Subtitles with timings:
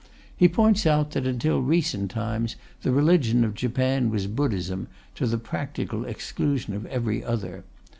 [0.35, 5.37] He points out that, until recent times, the religion of Japan was Buddhism, to the
[5.37, 7.63] practical exclusion of every other.